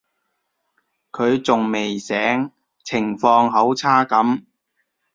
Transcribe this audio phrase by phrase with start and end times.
[1.11, 2.15] 佢仲未醒，
[2.83, 4.45] 情況好差噉